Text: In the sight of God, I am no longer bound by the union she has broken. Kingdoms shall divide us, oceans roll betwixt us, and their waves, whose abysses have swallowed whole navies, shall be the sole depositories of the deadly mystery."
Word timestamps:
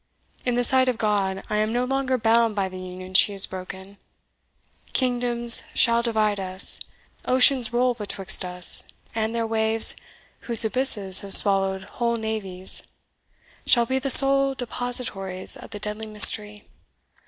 In 0.45 0.55
the 0.55 0.63
sight 0.63 0.89
of 0.89 0.97
God, 0.97 1.43
I 1.47 1.57
am 1.57 1.71
no 1.71 1.85
longer 1.85 2.17
bound 2.17 2.55
by 2.55 2.67
the 2.67 2.81
union 2.81 3.13
she 3.13 3.33
has 3.33 3.45
broken. 3.45 3.99
Kingdoms 4.93 5.61
shall 5.75 6.01
divide 6.01 6.39
us, 6.39 6.79
oceans 7.25 7.71
roll 7.71 7.93
betwixt 7.93 8.43
us, 8.43 8.87
and 9.13 9.35
their 9.35 9.45
waves, 9.45 9.95
whose 10.49 10.65
abysses 10.65 11.19
have 11.21 11.35
swallowed 11.35 11.83
whole 11.83 12.17
navies, 12.17 12.81
shall 13.67 13.85
be 13.85 13.99
the 13.99 14.09
sole 14.09 14.55
depositories 14.55 15.55
of 15.55 15.69
the 15.69 15.77
deadly 15.77 16.07
mystery." 16.07 16.65